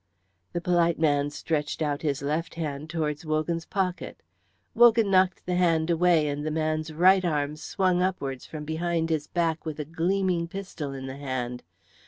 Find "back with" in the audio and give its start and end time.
9.27-9.79